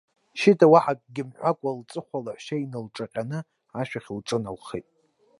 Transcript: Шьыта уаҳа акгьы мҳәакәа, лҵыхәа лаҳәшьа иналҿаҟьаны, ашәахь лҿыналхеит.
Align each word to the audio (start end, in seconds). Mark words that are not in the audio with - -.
Шьыта 0.39 0.65
уаҳа 0.71 0.93
акгьы 0.95 1.23
мҳәакәа, 1.27 1.69
лҵыхәа 1.79 2.17
лаҳәшьа 2.25 2.57
иналҿаҟьаны, 2.63 3.39
ашәахь 3.79 4.09
лҿыналхеит. 4.17 4.87